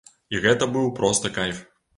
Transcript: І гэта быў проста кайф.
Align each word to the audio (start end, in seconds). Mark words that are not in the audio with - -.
І 0.35 0.39
гэта 0.45 0.69
быў 0.77 0.89
проста 1.01 1.35
кайф. 1.37 1.65